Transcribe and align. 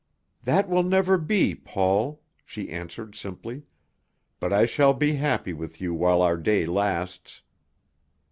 "That 0.45 0.67
will 0.67 0.81
never 0.81 1.15
be, 1.19 1.53
Paul," 1.53 2.23
she 2.43 2.71
answered 2.71 3.13
simply. 3.13 3.65
"But 4.39 4.51
I 4.51 4.65
shall 4.65 4.95
be 4.95 5.13
happy 5.17 5.53
with 5.53 5.79
you 5.79 5.93
while 5.93 6.23
our 6.23 6.37
day 6.37 6.65
lasts." 6.65 7.43